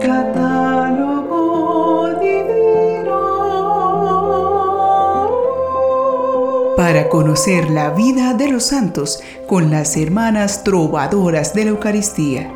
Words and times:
Catálogo 0.00 1.38
divino. 2.20 3.18
Para 6.76 7.08
conocer 7.10 7.68
la 7.70 7.90
vida 7.90 8.32
de 8.32 8.48
los 8.48 8.64
santos 8.64 9.20
con 9.46 9.70
las 9.70 9.98
hermanas 9.98 10.64
trovadoras 10.64 11.52
de 11.52 11.64
la 11.64 11.70
Eucaristía. 11.70 12.50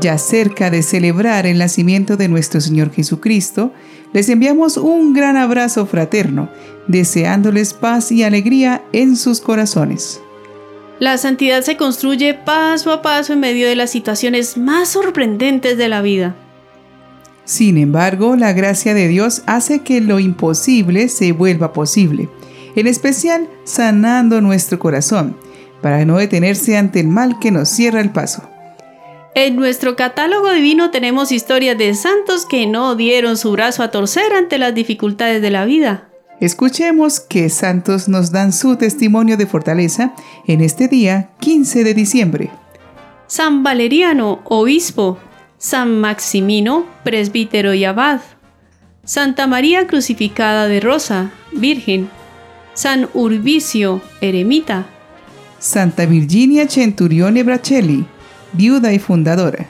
Ya 0.00 0.18
cerca 0.18 0.70
de 0.70 0.82
celebrar 0.82 1.46
el 1.46 1.58
nacimiento 1.58 2.16
de 2.16 2.28
nuestro 2.28 2.60
Señor 2.60 2.92
Jesucristo, 2.92 3.72
les 4.12 4.28
enviamos 4.28 4.76
un 4.76 5.14
gran 5.14 5.36
abrazo 5.36 5.86
fraterno, 5.86 6.48
deseándoles 6.88 7.74
paz 7.74 8.10
y 8.12 8.24
alegría 8.24 8.82
en 8.92 9.16
sus 9.16 9.40
corazones. 9.40 10.20
La 10.98 11.18
santidad 11.18 11.62
se 11.62 11.76
construye 11.76 12.32
paso 12.32 12.90
a 12.90 13.02
paso 13.02 13.34
en 13.34 13.40
medio 13.40 13.68
de 13.68 13.76
las 13.76 13.90
situaciones 13.90 14.56
más 14.56 14.88
sorprendentes 14.88 15.76
de 15.76 15.88
la 15.88 16.00
vida. 16.00 16.34
Sin 17.44 17.76
embargo, 17.76 18.34
la 18.34 18.52
gracia 18.52 18.94
de 18.94 19.06
Dios 19.06 19.42
hace 19.46 19.80
que 19.80 20.00
lo 20.00 20.18
imposible 20.18 21.08
se 21.08 21.32
vuelva 21.32 21.72
posible, 21.72 22.28
en 22.74 22.86
especial 22.86 23.48
sanando 23.64 24.40
nuestro 24.40 24.78
corazón, 24.78 25.36
para 25.82 26.04
no 26.04 26.16
detenerse 26.16 26.76
ante 26.76 27.00
el 27.00 27.08
mal 27.08 27.38
que 27.38 27.50
nos 27.50 27.68
cierra 27.68 28.00
el 28.00 28.10
paso. 28.10 28.48
En 29.34 29.54
nuestro 29.54 29.96
catálogo 29.96 30.50
divino 30.50 30.90
tenemos 30.90 31.30
historias 31.30 31.76
de 31.76 31.94
santos 31.94 32.46
que 32.46 32.66
no 32.66 32.96
dieron 32.96 33.36
su 33.36 33.52
brazo 33.52 33.82
a 33.82 33.90
torcer 33.90 34.32
ante 34.32 34.56
las 34.56 34.74
dificultades 34.74 35.42
de 35.42 35.50
la 35.50 35.66
vida. 35.66 36.08
Escuchemos 36.40 37.20
que 37.20 37.48
santos 37.48 38.08
nos 38.08 38.30
dan 38.30 38.52
su 38.52 38.76
testimonio 38.76 39.38
de 39.38 39.46
fortaleza 39.46 40.14
en 40.46 40.60
este 40.60 40.86
día 40.86 41.30
15 41.40 41.82
de 41.82 41.94
diciembre. 41.94 42.50
San 43.26 43.62
Valeriano, 43.62 44.40
obispo. 44.44 45.18
San 45.58 45.98
Maximino, 46.00 46.84
presbítero 47.02 47.72
y 47.72 47.86
abad. 47.86 48.20
Santa 49.04 49.46
María 49.46 49.86
crucificada 49.86 50.68
de 50.68 50.80
Rosa, 50.80 51.30
virgen. 51.52 52.10
San 52.74 53.08
Urbicio, 53.14 54.02
eremita. 54.20 54.86
Santa 55.58 56.04
Virginia 56.04 56.68
Centurione 56.68 57.42
Bracelli, 57.42 58.04
viuda 58.52 58.92
y 58.92 58.98
fundadora. 58.98 59.66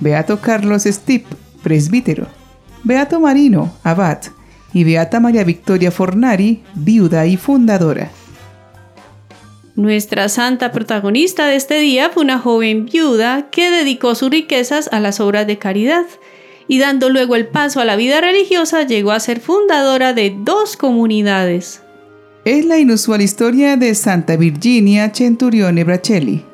Beato 0.00 0.40
Carlos 0.40 0.84
Stip, 0.84 1.26
presbítero. 1.62 2.26
Beato 2.82 3.20
Marino, 3.20 3.70
abad. 3.84 4.22
Y 4.72 4.84
Beata 4.84 5.20
María 5.20 5.44
Victoria 5.44 5.90
Fornari, 5.90 6.62
viuda 6.74 7.26
y 7.26 7.36
fundadora. 7.36 8.10
Nuestra 9.74 10.28
santa 10.28 10.70
protagonista 10.70 11.46
de 11.46 11.56
este 11.56 11.78
día 11.78 12.10
fue 12.10 12.22
una 12.22 12.38
joven 12.38 12.84
viuda 12.84 13.48
que 13.50 13.70
dedicó 13.70 14.14
sus 14.14 14.30
riquezas 14.30 14.88
a 14.92 15.00
las 15.00 15.18
obras 15.18 15.46
de 15.46 15.56
caridad 15.56 16.04
y 16.68 16.78
dando 16.78 17.08
luego 17.08 17.36
el 17.36 17.46
paso 17.46 17.80
a 17.80 17.84
la 17.84 17.96
vida 17.96 18.20
religiosa 18.20 18.82
llegó 18.82 19.12
a 19.12 19.20
ser 19.20 19.40
fundadora 19.40 20.12
de 20.12 20.34
dos 20.36 20.76
comunidades. 20.76 21.82
Es 22.44 22.64
la 22.64 22.78
inusual 22.78 23.22
historia 23.22 23.76
de 23.76 23.94
Santa 23.94 24.36
Virginia 24.36 25.10
Centurione 25.14 25.84
Bracelli. 25.84 26.44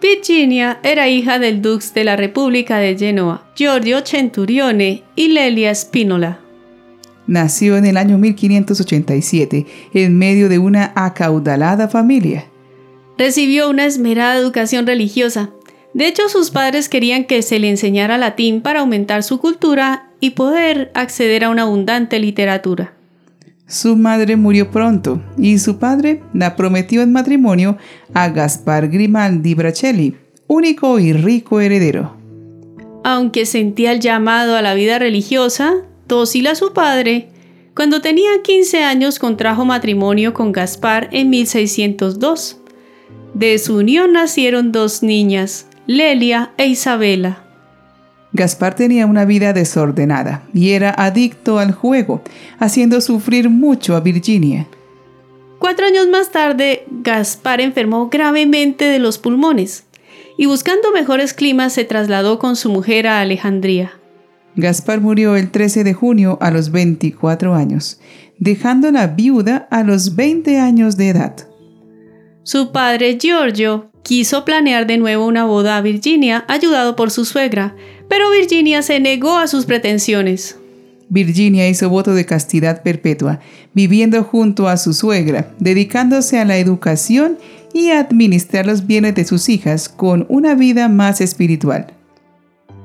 Virginia 0.00 0.78
era 0.82 1.08
hija 1.08 1.38
del 1.38 1.60
dux 1.60 1.92
de 1.94 2.04
la 2.04 2.16
República 2.16 2.78
de 2.78 2.96
Genoa, 2.96 3.44
Giorgio 3.56 4.04
Centurione 4.04 5.02
y 5.16 5.28
Lelia 5.28 5.74
Spinola. 5.74 6.40
Nació 7.30 7.76
en 7.76 7.86
el 7.86 7.96
año 7.96 8.18
1587 8.18 9.64
en 9.94 10.18
medio 10.18 10.48
de 10.48 10.58
una 10.58 10.92
acaudalada 10.96 11.86
familia. 11.86 12.46
Recibió 13.16 13.70
una 13.70 13.86
esmerada 13.86 14.34
educación 14.34 14.84
religiosa. 14.84 15.50
De 15.94 16.08
hecho, 16.08 16.28
sus 16.28 16.50
padres 16.50 16.88
querían 16.88 17.26
que 17.26 17.42
se 17.42 17.60
le 17.60 17.70
enseñara 17.70 18.18
latín 18.18 18.62
para 18.62 18.80
aumentar 18.80 19.22
su 19.22 19.38
cultura 19.38 20.10
y 20.18 20.30
poder 20.30 20.90
acceder 20.96 21.44
a 21.44 21.50
una 21.50 21.62
abundante 21.62 22.18
literatura. 22.18 22.94
Su 23.68 23.94
madre 23.94 24.34
murió 24.34 24.72
pronto 24.72 25.22
y 25.38 25.60
su 25.60 25.78
padre 25.78 26.24
la 26.34 26.56
prometió 26.56 27.00
en 27.00 27.12
matrimonio 27.12 27.78
a 28.12 28.28
Gaspar 28.30 28.88
Grimaldi 28.88 29.54
Bracelli, 29.54 30.16
único 30.48 30.98
y 30.98 31.12
rico 31.12 31.60
heredero. 31.60 32.16
Aunque 33.04 33.46
sentía 33.46 33.92
el 33.92 34.00
llamado 34.00 34.56
a 34.56 34.62
la 34.62 34.74
vida 34.74 34.98
religiosa, 34.98 35.84
dócil 36.10 36.48
a 36.48 36.56
su 36.56 36.72
padre, 36.72 37.28
cuando 37.74 38.02
tenía 38.02 38.42
15 38.42 38.82
años 38.82 39.20
contrajo 39.20 39.64
matrimonio 39.64 40.34
con 40.34 40.50
Gaspar 40.50 41.08
en 41.12 41.30
1602. 41.30 42.58
De 43.32 43.58
su 43.58 43.76
unión 43.76 44.12
nacieron 44.12 44.72
dos 44.72 45.04
niñas, 45.04 45.66
Lelia 45.86 46.50
e 46.58 46.66
Isabela. 46.66 47.44
Gaspar 48.32 48.74
tenía 48.74 49.06
una 49.06 49.24
vida 49.24 49.52
desordenada 49.52 50.42
y 50.52 50.70
era 50.70 50.90
adicto 50.90 51.58
al 51.58 51.72
juego, 51.72 52.22
haciendo 52.58 53.00
sufrir 53.00 53.48
mucho 53.48 53.94
a 53.94 54.00
Virginia. 54.00 54.66
Cuatro 55.60 55.86
años 55.86 56.08
más 56.08 56.30
tarde, 56.32 56.84
Gaspar 56.90 57.60
enfermó 57.60 58.08
gravemente 58.08 58.84
de 58.84 58.98
los 58.98 59.18
pulmones 59.18 59.84
y 60.36 60.46
buscando 60.46 60.90
mejores 60.90 61.34
climas 61.34 61.72
se 61.72 61.84
trasladó 61.84 62.40
con 62.40 62.56
su 62.56 62.68
mujer 62.68 63.06
a 63.06 63.20
Alejandría. 63.20 63.99
Gaspar 64.56 65.00
murió 65.00 65.36
el 65.36 65.50
13 65.50 65.84
de 65.84 65.94
junio 65.94 66.38
a 66.40 66.50
los 66.50 66.70
24 66.70 67.54
años, 67.54 68.00
dejándola 68.38 69.06
viuda 69.08 69.68
a 69.70 69.82
los 69.84 70.16
20 70.16 70.58
años 70.58 70.96
de 70.96 71.08
edad. 71.08 71.36
Su 72.42 72.72
padre 72.72 73.18
Giorgio 73.20 73.90
quiso 74.02 74.44
planear 74.44 74.86
de 74.86 74.98
nuevo 74.98 75.26
una 75.26 75.44
boda 75.44 75.76
a 75.76 75.82
Virginia, 75.82 76.44
ayudado 76.48 76.96
por 76.96 77.10
su 77.10 77.24
suegra, 77.24 77.76
pero 78.08 78.30
Virginia 78.30 78.82
se 78.82 78.98
negó 78.98 79.36
a 79.38 79.46
sus 79.46 79.66
pretensiones. 79.66 80.56
Virginia 81.10 81.68
hizo 81.68 81.90
voto 81.90 82.14
de 82.14 82.24
castidad 82.24 82.82
perpetua, 82.82 83.40
viviendo 83.74 84.22
junto 84.22 84.68
a 84.68 84.76
su 84.76 84.94
suegra, 84.94 85.52
dedicándose 85.58 86.38
a 86.38 86.44
la 86.44 86.56
educación 86.56 87.36
y 87.72 87.90
a 87.90 88.00
administrar 88.00 88.66
los 88.66 88.86
bienes 88.86 89.14
de 89.14 89.24
sus 89.24 89.48
hijas 89.48 89.88
con 89.88 90.24
una 90.28 90.54
vida 90.54 90.88
más 90.88 91.20
espiritual. 91.20 91.99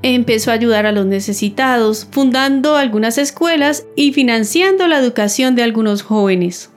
Empezó 0.07 0.51
a 0.51 0.53
ayudar 0.53 0.85
a 0.85 0.91
los 0.91 1.07
necesitados, 1.07 2.07
fundando 2.11 2.75
algunas 2.75 3.17
escuelas 3.17 3.87
y 3.95 4.13
financiando 4.13 4.85
la 4.87 4.99
educación 4.99 5.55
de 5.55 5.63
algunos 5.63 6.03
jóvenes. 6.03 6.69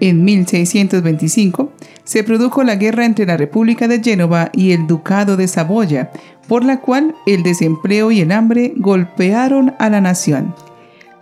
En 0.00 0.22
1625 0.22 1.72
se 2.04 2.22
produjo 2.22 2.62
la 2.64 2.76
guerra 2.76 3.06
entre 3.06 3.24
la 3.24 3.38
República 3.38 3.88
de 3.88 4.02
Génova 4.02 4.50
y 4.52 4.72
el 4.72 4.86
Ducado 4.86 5.38
de 5.38 5.48
Saboya, 5.48 6.10
por 6.46 6.66
la 6.66 6.82
cual 6.82 7.14
el 7.24 7.42
desempleo 7.42 8.10
y 8.10 8.20
el 8.20 8.30
hambre 8.30 8.74
golpearon 8.76 9.74
a 9.78 9.88
la 9.88 10.02
nación. 10.02 10.54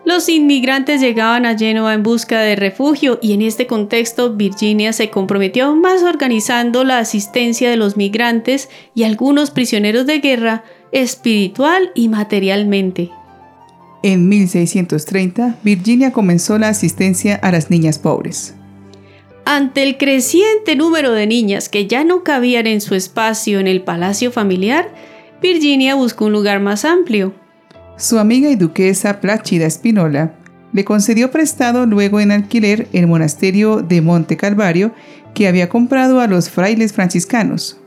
Los 0.04 0.28
inmigrantes 0.28 1.00
llegaban 1.00 1.46
a 1.46 1.56
Génova 1.56 1.94
en 1.94 2.02
busca 2.02 2.40
de 2.40 2.56
refugio 2.56 3.18
y 3.22 3.32
en 3.32 3.40
este 3.40 3.66
contexto 3.66 4.34
Virginia 4.34 4.92
se 4.92 5.08
comprometió 5.08 5.74
más 5.76 6.02
organizando 6.02 6.84
la 6.84 6.98
asistencia 6.98 7.70
de 7.70 7.78
los 7.78 7.96
migrantes 7.96 8.68
y 8.94 9.04
algunos 9.04 9.50
prisioneros 9.50 10.04
de 10.04 10.18
guerra 10.18 10.64
espiritual 10.92 11.90
y 11.94 12.08
materialmente. 12.08 13.10
En 14.02 14.28
1630, 14.28 15.56
Virginia 15.62 16.12
comenzó 16.12 16.58
la 16.58 16.68
asistencia 16.68 17.36
a 17.36 17.50
las 17.50 17.70
niñas 17.70 17.98
pobres. 17.98 18.54
Ante 19.46 19.82
el 19.82 19.96
creciente 19.96 20.76
número 20.76 21.12
de 21.12 21.26
niñas 21.26 21.70
que 21.70 21.86
ya 21.86 22.04
no 22.04 22.22
cabían 22.22 22.66
en 22.66 22.82
su 22.82 22.94
espacio 22.94 23.58
en 23.58 23.66
el 23.66 23.80
palacio 23.80 24.30
familiar, 24.30 24.94
Virginia 25.40 25.94
buscó 25.94 26.26
un 26.26 26.32
lugar 26.32 26.60
más 26.60 26.84
amplio. 26.84 27.34
Su 27.96 28.18
amiga 28.18 28.50
y 28.50 28.56
duquesa 28.56 29.20
Plácida 29.20 29.70
Spinola 29.70 30.34
le 30.72 30.84
concedió 30.84 31.30
prestado 31.30 31.86
luego 31.86 32.18
en 32.18 32.32
alquiler 32.32 32.88
el 32.92 33.06
monasterio 33.06 33.82
de 33.82 34.02
Monte 34.02 34.36
Calvario 34.36 34.92
que 35.32 35.46
había 35.46 35.68
comprado 35.68 36.20
a 36.20 36.26
los 36.26 36.50
frailes 36.50 36.92
franciscanos. 36.92 37.78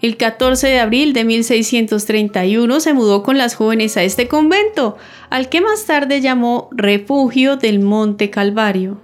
El 0.00 0.16
14 0.16 0.68
de 0.68 0.80
abril 0.80 1.12
de 1.12 1.24
1631 1.24 2.80
se 2.80 2.94
mudó 2.94 3.22
con 3.22 3.36
las 3.36 3.54
jóvenes 3.54 3.96
a 3.98 4.02
este 4.02 4.28
convento, 4.28 4.96
al 5.28 5.50
que 5.50 5.60
más 5.60 5.84
tarde 5.84 6.22
llamó 6.22 6.68
Refugio 6.72 7.56
del 7.56 7.80
Monte 7.80 8.30
Calvario. 8.30 9.00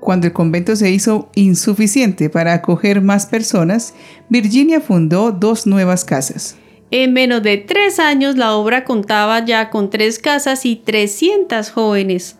Cuando 0.00 0.26
el 0.28 0.32
convento 0.32 0.74
se 0.76 0.90
hizo 0.90 1.28
insuficiente 1.34 2.28
para 2.28 2.54
acoger 2.54 3.02
más 3.02 3.26
personas, 3.26 3.94
Virginia 4.28 4.80
fundó 4.80 5.30
dos 5.30 5.66
nuevas 5.66 6.04
casas. 6.04 6.56
En 6.94 7.14
menos 7.14 7.42
de 7.42 7.56
tres 7.56 7.98
años 7.98 8.36
la 8.36 8.52
obra 8.54 8.84
contaba 8.84 9.42
ya 9.42 9.70
con 9.70 9.88
tres 9.88 10.18
casas 10.18 10.66
y 10.66 10.76
300 10.76 11.70
jóvenes. 11.70 12.36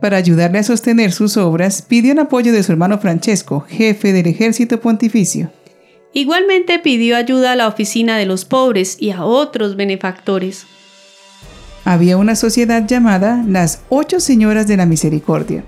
Para 0.00 0.16
ayudarle 0.16 0.60
a 0.60 0.62
sostener 0.62 1.10
sus 1.10 1.36
obras, 1.36 1.82
pidió 1.82 2.12
el 2.12 2.20
apoyo 2.20 2.52
de 2.52 2.62
su 2.62 2.70
hermano 2.70 3.00
Francesco, 3.00 3.66
jefe 3.68 4.12
del 4.12 4.28
ejército 4.28 4.78
pontificio. 4.80 5.50
Igualmente 6.12 6.78
pidió 6.78 7.16
ayuda 7.16 7.50
a 7.50 7.56
la 7.56 7.66
oficina 7.66 8.16
de 8.16 8.26
los 8.26 8.44
pobres 8.44 8.96
y 9.00 9.10
a 9.10 9.24
otros 9.24 9.74
benefactores. 9.74 10.64
Había 11.84 12.16
una 12.16 12.36
sociedad 12.36 12.86
llamada 12.86 13.42
las 13.44 13.82
Ocho 13.88 14.20
Señoras 14.20 14.68
de 14.68 14.76
la 14.76 14.86
Misericordia, 14.86 15.64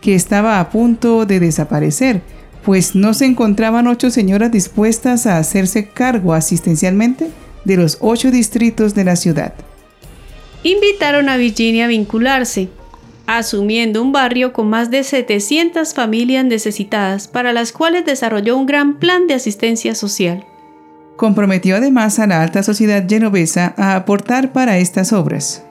que 0.00 0.14
estaba 0.14 0.60
a 0.60 0.70
punto 0.70 1.26
de 1.26 1.40
desaparecer, 1.40 2.22
pues 2.64 2.94
no 2.94 3.14
se 3.14 3.26
encontraban 3.26 3.86
ocho 3.86 4.10
señoras 4.10 4.50
dispuestas 4.50 5.26
a 5.26 5.38
hacerse 5.38 5.88
cargo 5.88 6.34
asistencialmente 6.34 7.30
de 7.64 7.76
los 7.76 7.98
ocho 8.00 8.30
distritos 8.30 8.94
de 8.94 9.04
la 9.04 9.16
ciudad. 9.16 9.54
Invitaron 10.62 11.28
a 11.28 11.36
Virginia 11.36 11.84
a 11.84 11.88
vincularse, 11.88 12.68
asumiendo 13.26 14.02
un 14.02 14.12
barrio 14.12 14.52
con 14.52 14.68
más 14.68 14.90
de 14.90 15.04
700 15.04 15.94
familias 15.94 16.44
necesitadas 16.44 17.28
para 17.28 17.52
las 17.52 17.72
cuales 17.72 18.04
desarrolló 18.04 18.56
un 18.56 18.66
gran 18.66 18.98
plan 18.98 19.26
de 19.26 19.34
asistencia 19.34 19.94
social. 19.94 20.44
Comprometió 21.16 21.76
además 21.76 22.18
a 22.18 22.26
la 22.26 22.42
alta 22.42 22.62
sociedad 22.62 23.04
genovesa 23.08 23.74
a 23.76 23.94
aportar 23.94 24.52
para 24.52 24.78
estas 24.78 25.12
obras. 25.12 25.64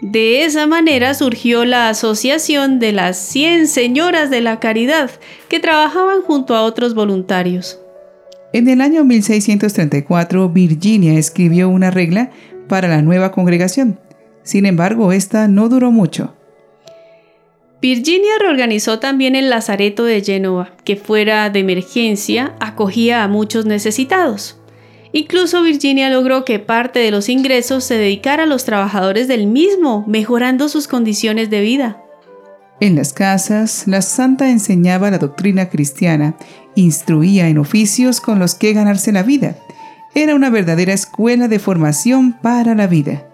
De 0.00 0.44
esa 0.44 0.66
manera 0.66 1.14
surgió 1.14 1.64
la 1.64 1.88
Asociación 1.88 2.78
de 2.78 2.92
las 2.92 3.16
100 3.16 3.68
Señoras 3.68 4.28
de 4.28 4.40
la 4.40 4.60
Caridad, 4.60 5.10
que 5.48 5.60
trabajaban 5.60 6.22
junto 6.22 6.56
a 6.56 6.62
otros 6.62 6.94
voluntarios. 6.94 7.80
En 8.52 8.68
el 8.68 8.80
año 8.80 9.04
1634, 9.04 10.48
Virginia 10.48 11.18
escribió 11.18 11.68
una 11.68 11.90
regla 11.90 12.30
para 12.68 12.88
la 12.88 13.02
nueva 13.02 13.32
congregación. 13.32 13.98
Sin 14.42 14.66
embargo, 14.66 15.12
esta 15.12 15.48
no 15.48 15.68
duró 15.68 15.90
mucho. 15.90 16.34
Virginia 17.80 18.32
reorganizó 18.40 18.98
también 18.98 19.36
el 19.36 19.50
Lazareto 19.50 20.04
de 20.04 20.22
Génova, 20.22 20.72
que 20.84 20.96
fuera 20.96 21.50
de 21.50 21.60
emergencia 21.60 22.54
acogía 22.58 23.22
a 23.22 23.28
muchos 23.28 23.66
necesitados. 23.66 24.58
Incluso 25.14 25.62
Virginia 25.62 26.10
logró 26.10 26.44
que 26.44 26.58
parte 26.58 26.98
de 26.98 27.12
los 27.12 27.28
ingresos 27.28 27.84
se 27.84 27.94
dedicara 27.94 28.42
a 28.42 28.46
los 28.46 28.64
trabajadores 28.64 29.28
del 29.28 29.46
mismo, 29.46 30.04
mejorando 30.08 30.68
sus 30.68 30.88
condiciones 30.88 31.50
de 31.50 31.60
vida. 31.60 32.02
En 32.80 32.96
las 32.96 33.12
casas, 33.12 33.84
la 33.86 34.02
santa 34.02 34.50
enseñaba 34.50 35.12
la 35.12 35.18
doctrina 35.18 35.68
cristiana, 35.68 36.34
instruía 36.74 37.46
en 37.46 37.58
oficios 37.58 38.20
con 38.20 38.40
los 38.40 38.56
que 38.56 38.72
ganarse 38.72 39.12
la 39.12 39.22
vida. 39.22 39.56
Era 40.16 40.34
una 40.34 40.50
verdadera 40.50 40.92
escuela 40.92 41.46
de 41.46 41.60
formación 41.60 42.32
para 42.42 42.74
la 42.74 42.88
vida. 42.88 43.28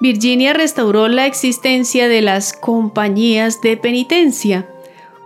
Virginia 0.00 0.52
restauró 0.52 1.06
la 1.06 1.26
existencia 1.26 2.08
de 2.08 2.22
las 2.22 2.52
compañías 2.52 3.60
de 3.60 3.76
penitencia, 3.76 4.66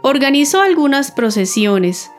organizó 0.02 0.60
algunas 0.60 1.10
procesiones, 1.10 2.10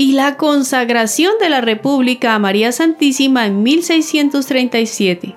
y 0.00 0.12
la 0.12 0.38
consagración 0.38 1.34
de 1.42 1.50
la 1.50 1.60
República 1.60 2.34
a 2.34 2.38
María 2.38 2.72
Santísima 2.72 3.44
en 3.44 3.62
1637. 3.62 5.36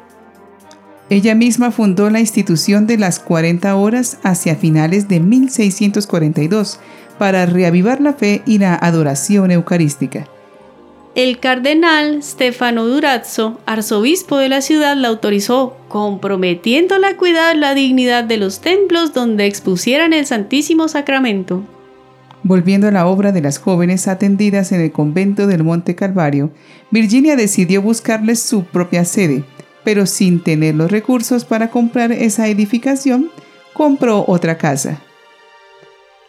Ella 1.09 1.35
misma 1.35 1.69
fundó 1.69 2.09
la 2.09 2.21
institución 2.21 2.87
de 2.87 2.97
las 2.97 3.19
40 3.19 3.75
horas 3.75 4.19
hacia 4.23 4.55
finales 4.55 5.09
de 5.09 5.19
1642 5.19 6.79
para 7.19 7.45
reavivar 7.45 7.99
la 7.99 8.13
fe 8.13 8.41
y 8.45 8.57
la 8.57 8.73
adoración 8.75 9.51
eucarística. 9.51 10.29
El 11.13 11.39
cardenal 11.39 12.23
Stefano 12.23 12.85
Durazzo, 12.85 13.59
arzobispo 13.65 14.37
de 14.37 14.47
la 14.47 14.61
ciudad, 14.61 14.95
la 14.95 15.09
autorizó, 15.09 15.75
comprometiéndola 15.89 17.09
a 17.09 17.17
cuidar 17.17 17.57
la 17.57 17.75
dignidad 17.75 18.23
de 18.23 18.37
los 18.37 18.61
templos 18.61 19.13
donde 19.13 19.45
expusieran 19.45 20.13
el 20.13 20.25
Santísimo 20.25 20.87
Sacramento. 20.87 21.63
Volviendo 22.43 22.87
a 22.89 22.91
la 22.91 23.07
obra 23.07 23.31
de 23.31 23.41
las 23.41 23.57
jóvenes 23.57 24.07
atendidas 24.09 24.73
en 24.73 24.81
el 24.81 24.91
convento 24.91 25.47
del 25.47 25.63
Monte 25.63 25.95
Calvario, 25.95 26.51
Virginia 26.91 27.37
decidió 27.37 27.81
buscarles 27.81 28.41
su 28.41 28.65
propia 28.65 29.05
sede, 29.05 29.45
pero 29.85 30.05
sin 30.05 30.43
tener 30.43 30.75
los 30.75 30.91
recursos 30.91 31.45
para 31.45 31.69
comprar 31.69 32.11
esa 32.11 32.49
edificación, 32.49 33.31
compró 33.73 34.25
otra 34.27 34.57
casa. 34.57 35.01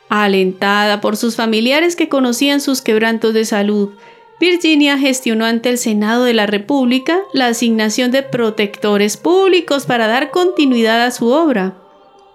Alentada 0.09 1.01
por 1.01 1.17
sus 1.17 1.35
familiares 1.35 1.97
que 1.97 2.09
conocían 2.09 2.61
sus 2.61 2.81
quebrantos 2.81 3.35
de 3.35 3.45
salud, 3.45 3.91
Virginia 4.39 4.99
gestionó 4.99 5.45
ante 5.47 5.69
el 5.71 5.79
Senado 5.79 6.25
de 6.25 6.35
la 6.35 6.47
República 6.47 7.19
la 7.33 7.49
asignación 7.49 8.13
de 8.13 8.23
protectores 8.23 9.17
públicos 9.17 9.87
para 9.87 10.07
dar 10.07 10.31
continuidad 10.31 11.05
a 11.05 11.11
su 11.11 11.29
obra. 11.29 11.84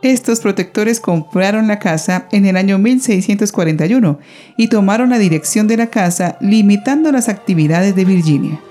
Estos 0.01 0.39
protectores 0.39 1.01
compraron 1.01 1.67
la 1.67 1.79
casa 1.79 2.27
en 2.31 2.45
el 2.45 2.55
año 2.55 2.77
1641 2.77 4.19
y 4.55 4.67
tomaron 4.69 5.09
la 5.09 5.17
dirección 5.17 5.67
de 5.67 5.75
la 5.75 5.87
casa 5.87 6.37
limitando 6.39 7.11
las 7.11 7.27
actividades 7.27 7.95
de 7.95 8.05
Virginia. 8.05 8.61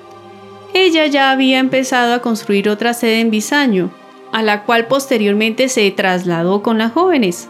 Ella 0.73 1.07
ya 1.07 1.31
había 1.31 1.59
empezado 1.59 2.15
a 2.15 2.23
construir 2.23 2.71
otra 2.71 2.95
sede 2.95 3.21
en 3.21 3.31
Bisaño, 3.31 3.91
a 4.33 4.43
la 4.43 4.65
cual 4.65 4.87
posteriormente 4.87 5.69
se 5.69 5.91
trasladó 5.91 6.63
con 6.63 6.79
las 6.79 6.93
jóvenes. 6.93 7.49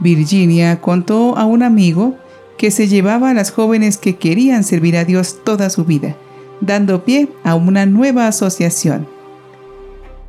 Virginia 0.00 0.80
contó 0.80 1.36
a 1.36 1.44
un 1.44 1.62
amigo 1.62 2.16
que 2.58 2.72
se 2.72 2.88
llevaba 2.88 3.30
a 3.30 3.34
las 3.34 3.52
jóvenes 3.52 3.96
que 3.96 4.16
querían 4.16 4.64
servir 4.64 4.96
a 4.96 5.04
Dios 5.04 5.44
toda 5.44 5.70
su 5.70 5.84
vida, 5.84 6.16
dando 6.60 7.04
pie 7.04 7.28
a 7.44 7.54
una 7.54 7.86
nueva 7.86 8.26
asociación. 8.26 9.06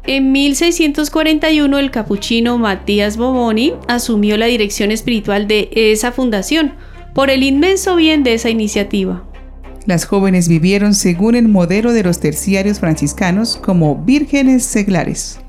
En 0.05 0.33
1641 0.33 1.79
el 1.79 1.89
capuchino 1.89 2.57
Matías 2.57 3.15
Boboni 3.15 3.73
asumió 3.88 4.35
la 4.35 4.47
dirección 4.47 4.91
espiritual 4.91 5.47
de 5.47 5.69
esa 5.73 6.11
fundación 6.11 6.73
por 7.15 7.29
el 7.29 7.41
inmenso 7.41 7.95
bien 7.95 8.21
de 8.23 8.33
esa 8.33 8.50
iniciativa. 8.50 9.23
Las 9.85 10.05
jóvenes 10.05 10.50
vivieron 10.50 10.94
según 10.94 11.35
el 11.35 11.47
modelo 11.47 11.94
de 11.94 12.03
los 12.03 12.19
terciarios 12.19 12.79
franciscanos 12.79 13.57
como 13.57 13.95
vírgenes 13.95 14.65
seglares. 14.65 15.39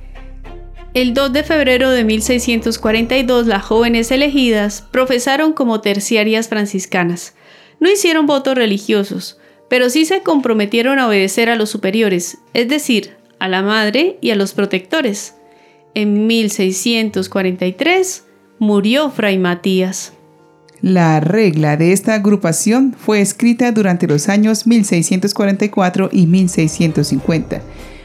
El 0.92 1.14
2 1.14 1.32
de 1.32 1.42
febrero 1.42 1.90
de 1.90 2.04
1642 2.04 3.48
las 3.48 3.64
jóvenes 3.64 4.12
elegidas 4.12 4.82
profesaron 4.92 5.52
como 5.52 5.80
terciarias 5.80 6.46
franciscanas. 6.46 7.34
No 7.80 7.90
hicieron 7.90 8.26
votos 8.26 8.54
religiosos, 8.54 9.38
pero 9.68 9.90
sí 9.90 10.04
se 10.04 10.22
comprometieron 10.22 11.00
a 11.00 11.08
obedecer 11.08 11.48
a 11.48 11.56
los 11.56 11.70
superiores, 11.70 12.38
es 12.52 12.68
decir, 12.68 13.16
a 13.44 13.48
la 13.48 13.60
madre 13.60 14.16
y 14.22 14.30
a 14.30 14.36
los 14.36 14.54
protectores. 14.54 15.34
En 15.92 16.26
1643 16.26 18.24
murió 18.58 19.10
Fray 19.10 19.36
Matías. 19.36 20.14
La 20.80 21.20
regla 21.20 21.76
de 21.76 21.92
esta 21.92 22.14
agrupación 22.14 22.96
fue 22.98 23.20
escrita 23.20 23.70
durante 23.70 24.06
los 24.06 24.30
años 24.30 24.66
1644 24.66 26.08
y 26.10 26.26
1650, 26.26 27.60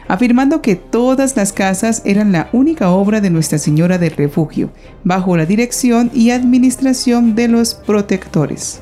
afirmando 0.09 0.61
que 0.61 0.75
todas 0.75 1.37
las 1.37 1.53
casas 1.53 2.01
eran 2.03 2.33
la 2.33 2.49
única 2.51 2.89
obra 2.89 3.21
de 3.21 3.29
Nuestra 3.29 3.59
Señora 3.59 3.97
del 3.97 4.11
Refugio, 4.11 4.73
bajo 5.05 5.37
la 5.37 5.45
dirección 5.45 6.11
y 6.13 6.31
administración 6.31 7.33
de 7.35 7.47
los 7.47 7.75
protectores 7.75 8.81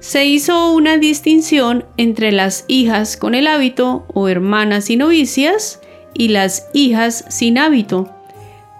se 0.00 0.24
hizo 0.26 0.72
una 0.74 0.98
distinción 0.98 1.84
entre 1.96 2.32
las 2.32 2.64
hijas 2.68 3.16
con 3.16 3.34
el 3.34 3.46
hábito 3.46 4.06
o 4.12 4.28
hermanas 4.28 4.90
y 4.90 4.96
novicias 4.96 5.80
y 6.14 6.28
las 6.28 6.68
hijas 6.72 7.24
sin 7.28 7.58
hábito, 7.58 8.10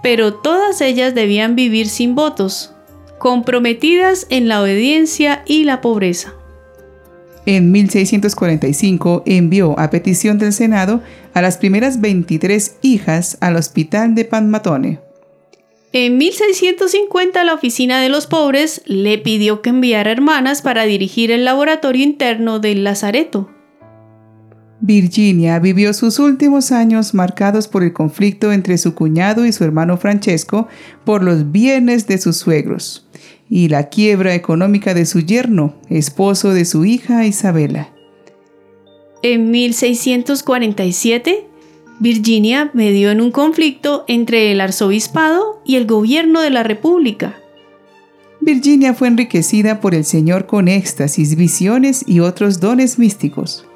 pero 0.03 0.35
todas 0.35 0.81
ellas 0.81 1.15
debían 1.15 1.57
vivir 1.57 1.89
sin 1.89 2.15
votos, 2.15 2.75
comprometidas 3.19 4.27
en 4.31 4.49
la 4.49 4.63
obediencia 4.63 5.43
y 5.47 5.65
la 5.65 5.81
pobreza. 5.81 6.35
En 7.47 7.71
1645 7.71 9.23
envió 9.25 9.79
a 9.79 9.89
petición 9.91 10.39
del 10.39 10.53
Senado 10.53 11.01
a 11.33 11.43
las 11.43 11.59
primeras 11.59 12.01
23 12.01 12.77
hijas 12.83 13.39
al 13.41 13.57
hospital 13.57 14.17
de 14.17 14.25
Panmatone. 14.25 15.06
En 15.93 16.19
1650 16.19 17.45
la 17.45 17.55
Oficina 17.55 18.01
de 18.01 18.09
los 18.09 18.27
Pobres 18.27 18.83
le 18.87 19.19
pidió 19.19 19.63
que 19.63 19.71
enviara 19.71 20.11
hermanas 20.11 20.61
para 20.63 20.85
dirigir 20.85 21.31
el 21.31 21.45
laboratorio 21.45 22.03
interno 22.03 22.59
del 22.59 22.85
Lazareto. 22.85 23.51
Virginia 24.81 25.59
vivió 25.59 25.95
sus 25.95 26.19
últimos 26.19 26.71
años 26.71 27.15
marcados 27.15 27.67
por 27.67 27.83
el 27.83 27.93
conflicto 27.93 28.53
entre 28.53 28.77
su 28.77 28.95
cuñado 28.95 29.47
y 29.47 29.53
su 29.53 29.65
hermano 29.65 29.97
Francesco 29.97 30.69
por 31.05 31.23
los 31.25 31.51
bienes 31.51 32.07
de 32.07 32.19
sus 32.19 32.37
suegros 32.37 33.09
y 33.49 33.69
la 33.69 33.89
quiebra 33.89 34.35
económica 34.35 34.93
de 34.93 35.07
su 35.07 35.21
yerno, 35.21 35.77
esposo 35.89 36.53
de 36.53 36.65
su 36.65 36.85
hija 36.85 37.25
Isabela. 37.25 37.93
En 39.23 39.51
1647, 39.51 41.46
Virginia 41.99 42.71
medió 42.75 43.11
en 43.11 43.21
un 43.21 43.31
conflicto 43.31 44.05
entre 44.07 44.53
el 44.53 44.61
arzobispado 44.61 45.61
y 45.65 45.77
el 45.77 45.87
gobierno 45.87 46.41
de 46.41 46.51
la 46.51 46.63
República. 46.63 47.37
Virginia 48.41 48.95
fue 48.95 49.09
enriquecida 49.09 49.81
por 49.81 49.95
el 49.95 50.05
Señor 50.05 50.47
con 50.47 50.69
éxtasis, 50.69 51.37
visiones 51.37 52.05
y 52.07 52.21
otros 52.21 52.61
dones 52.61 52.99
místicos. 52.99 53.67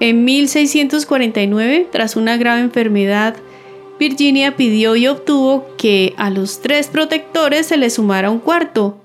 En 0.00 0.24
1649, 0.24 1.88
tras 1.90 2.16
una 2.16 2.36
grave 2.36 2.62
enfermedad, 2.62 3.36
Virginia 4.00 4.56
pidió 4.56 4.96
y 4.96 5.06
obtuvo 5.06 5.66
que 5.78 6.12
a 6.16 6.28
los 6.28 6.60
tres 6.60 6.88
protectores 6.88 7.66
se 7.66 7.76
le 7.76 7.88
sumara 7.88 8.30
un 8.30 8.40
cuarto, 8.40 9.00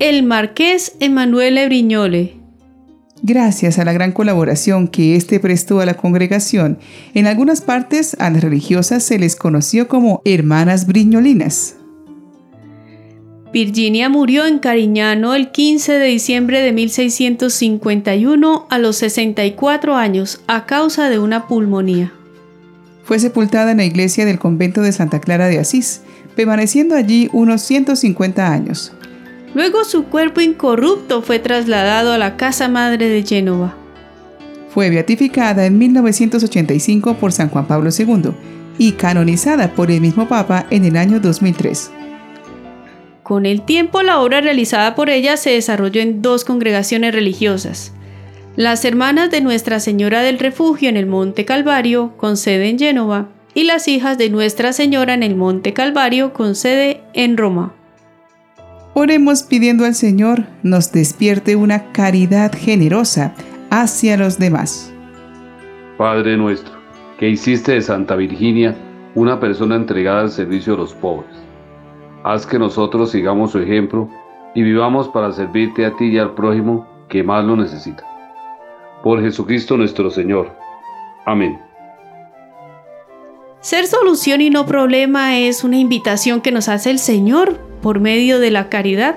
el 0.00 0.24
marqués 0.24 0.96
Emanuele 0.98 1.66
Brignole, 1.66 2.41
Gracias 3.24 3.78
a 3.78 3.84
la 3.84 3.92
gran 3.92 4.10
colaboración 4.10 4.88
que 4.88 5.14
éste 5.14 5.38
prestó 5.38 5.78
a 5.78 5.86
la 5.86 5.94
congregación, 5.94 6.78
en 7.14 7.28
algunas 7.28 7.60
partes 7.60 8.16
a 8.18 8.30
las 8.30 8.42
religiosas 8.42 9.04
se 9.04 9.16
les 9.16 9.36
conoció 9.36 9.86
como 9.86 10.22
hermanas 10.24 10.88
briñolinas. 10.88 11.76
Virginia 13.52 14.08
murió 14.08 14.44
en 14.46 14.58
Cariñano 14.58 15.36
el 15.36 15.52
15 15.52 15.92
de 15.92 16.06
diciembre 16.06 16.62
de 16.62 16.72
1651 16.72 18.66
a 18.68 18.78
los 18.78 18.96
64 18.96 19.94
años 19.94 20.40
a 20.48 20.66
causa 20.66 21.08
de 21.08 21.20
una 21.20 21.46
pulmonía. 21.46 22.12
Fue 23.04 23.20
sepultada 23.20 23.70
en 23.70 23.76
la 23.76 23.84
iglesia 23.84 24.24
del 24.24 24.40
convento 24.40 24.80
de 24.80 24.90
Santa 24.90 25.20
Clara 25.20 25.46
de 25.46 25.60
Asís, 25.60 26.00
permaneciendo 26.34 26.96
allí 26.96 27.28
unos 27.32 27.62
150 27.62 28.52
años. 28.52 28.92
Luego 29.54 29.84
su 29.84 30.04
cuerpo 30.04 30.40
incorrupto 30.40 31.22
fue 31.22 31.38
trasladado 31.38 32.12
a 32.12 32.18
la 32.18 32.36
casa 32.36 32.68
madre 32.68 33.08
de 33.08 33.22
Génova. 33.22 33.76
Fue 34.70 34.88
beatificada 34.88 35.66
en 35.66 35.76
1985 35.76 37.14
por 37.14 37.32
San 37.32 37.50
Juan 37.50 37.66
Pablo 37.66 37.90
II 37.96 38.32
y 38.78 38.92
canonizada 38.92 39.74
por 39.74 39.90
el 39.90 40.00
mismo 40.00 40.26
Papa 40.28 40.66
en 40.70 40.86
el 40.86 40.96
año 40.96 41.20
2003. 41.20 41.90
Con 43.22 43.44
el 43.44 43.62
tiempo 43.62 44.02
la 44.02 44.20
obra 44.20 44.40
realizada 44.40 44.94
por 44.94 45.10
ella 45.10 45.36
se 45.36 45.50
desarrolló 45.50 46.00
en 46.00 46.22
dos 46.22 46.44
congregaciones 46.44 47.14
religiosas. 47.14 47.92
Las 48.56 48.84
hermanas 48.84 49.30
de 49.30 49.40
Nuestra 49.40 49.80
Señora 49.80 50.22
del 50.22 50.38
Refugio 50.38 50.88
en 50.88 50.96
el 50.96 51.06
Monte 51.06 51.44
Calvario, 51.44 52.14
con 52.16 52.36
sede 52.36 52.68
en 52.68 52.78
Génova, 52.78 53.28
y 53.54 53.64
las 53.64 53.88
hijas 53.88 54.18
de 54.18 54.30
Nuestra 54.30 54.72
Señora 54.72 55.14
en 55.14 55.22
el 55.22 55.36
Monte 55.36 55.72
Calvario, 55.72 56.32
con 56.32 56.54
sede 56.54 57.02
en 57.12 57.36
Roma. 57.36 57.74
Oremos 58.94 59.42
pidiendo 59.42 59.84
al 59.84 59.94
Señor 59.94 60.44
nos 60.62 60.92
despierte 60.92 61.56
una 61.56 61.92
caridad 61.92 62.52
generosa 62.52 63.34
hacia 63.70 64.16
los 64.16 64.38
demás. 64.38 64.92
Padre 65.96 66.36
nuestro, 66.36 66.74
que 67.18 67.30
hiciste 67.30 67.72
de 67.72 67.82
Santa 67.82 68.16
Virginia 68.16 68.76
una 69.14 69.40
persona 69.40 69.76
entregada 69.76 70.22
al 70.22 70.30
servicio 70.30 70.72
de 70.74 70.78
los 70.78 70.94
pobres 70.94 71.42
Haz 72.24 72.46
que 72.46 72.58
nosotros 72.58 73.10
sigamos 73.10 73.50
su 73.50 73.58
ejemplo 73.58 74.08
y 74.54 74.62
vivamos 74.62 75.08
para 75.08 75.32
servirte 75.32 75.84
a 75.84 75.96
ti 75.96 76.06
y 76.06 76.18
al 76.18 76.34
prójimo 76.34 76.86
que 77.08 77.24
más 77.24 77.44
lo 77.44 77.56
necesita. 77.56 78.04
Por 79.02 79.20
Jesucristo 79.20 79.76
nuestro 79.76 80.08
Señor. 80.10 80.52
Amén. 81.26 81.58
Ser 83.60 83.86
solución 83.86 84.40
y 84.40 84.50
no 84.50 84.66
problema 84.66 85.38
es 85.38 85.64
una 85.64 85.78
invitación 85.78 86.40
que 86.40 86.52
nos 86.52 86.68
hace 86.68 86.90
el 86.90 86.98
Señor 87.00 87.71
por 87.82 88.00
medio 88.00 88.38
de 88.38 88.50
la 88.50 88.68
caridad. 88.68 89.16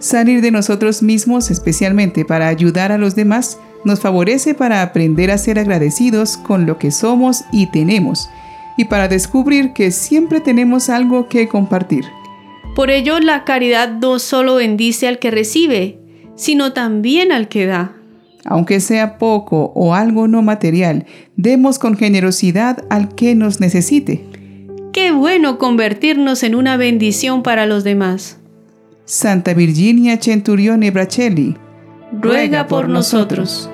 Salir 0.00 0.40
de 0.40 0.50
nosotros 0.50 1.02
mismos, 1.02 1.50
especialmente 1.50 2.24
para 2.24 2.48
ayudar 2.48 2.90
a 2.90 2.98
los 2.98 3.14
demás, 3.14 3.58
nos 3.84 4.00
favorece 4.00 4.54
para 4.54 4.82
aprender 4.82 5.30
a 5.30 5.38
ser 5.38 5.58
agradecidos 5.58 6.36
con 6.36 6.66
lo 6.66 6.78
que 6.78 6.90
somos 6.90 7.44
y 7.52 7.66
tenemos, 7.66 8.28
y 8.76 8.86
para 8.86 9.08
descubrir 9.08 9.72
que 9.72 9.90
siempre 9.90 10.40
tenemos 10.40 10.88
algo 10.88 11.28
que 11.28 11.48
compartir. 11.48 12.04
Por 12.74 12.90
ello, 12.90 13.20
la 13.20 13.44
caridad 13.44 13.90
no 13.90 14.18
solo 14.18 14.56
bendice 14.56 15.06
al 15.06 15.18
que 15.18 15.30
recibe, 15.30 15.98
sino 16.34 16.72
también 16.72 17.32
al 17.32 17.48
que 17.48 17.66
da. 17.66 17.96
Aunque 18.44 18.80
sea 18.80 19.18
poco 19.18 19.72
o 19.74 19.94
algo 19.94 20.28
no 20.28 20.40
material, 20.40 21.04
demos 21.36 21.78
con 21.78 21.96
generosidad 21.96 22.84
al 22.88 23.14
que 23.14 23.34
nos 23.34 23.60
necesite. 23.60 24.24
Qué 25.00 25.12
bueno 25.12 25.56
convertirnos 25.56 26.42
en 26.42 26.54
una 26.54 26.76
bendición 26.76 27.42
para 27.42 27.64
los 27.64 27.84
demás. 27.84 28.38
Santa 29.06 29.54
Virginia 29.54 30.18
Centurione 30.20 30.90
Bracelli, 30.90 31.56
ruega 32.12 32.66
por 32.66 32.86
nosotros. 32.90 33.70